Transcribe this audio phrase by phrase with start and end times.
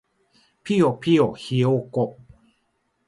[0.63, 2.17] ぴよぴよひよこ